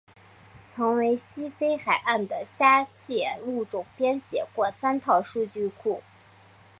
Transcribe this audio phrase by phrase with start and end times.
[0.67, 6.01] 曾为西非海岸的虾蟹物种编写过三套数据库。